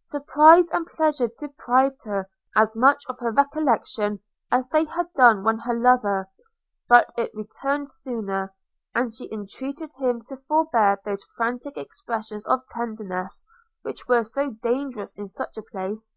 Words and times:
Surprise 0.00 0.70
and 0.70 0.86
pleasure 0.86 1.28
deprived 1.38 2.02
her 2.04 2.30
as 2.56 2.74
much 2.74 3.02
of 3.10 3.18
her 3.18 3.30
recollection 3.30 4.20
as 4.50 4.68
they 4.68 4.86
had 4.86 5.12
done 5.12 5.44
her 5.58 5.74
lover; 5.74 6.30
but 6.88 7.12
it 7.18 7.30
returned 7.34 7.90
sooner, 7.90 8.54
and 8.94 9.12
she 9.12 9.30
entreated 9.30 9.92
him 9.98 10.22
to 10.22 10.38
forbear 10.38 10.98
those 11.04 11.24
frantic 11.36 11.76
expressions 11.76 12.46
of 12.46 12.66
tenderness 12.68 13.44
which 13.82 14.08
were 14.08 14.24
so 14.24 14.52
dangerous 14.62 15.14
in 15.14 15.28
such 15.28 15.58
a 15.58 15.62
place. 15.62 16.16